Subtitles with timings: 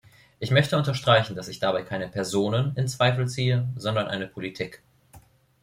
[0.39, 4.81] Ich möchte unterstreichen, dass ich dabei keine Personen in Zweifel ziehe, sondern eine Politik.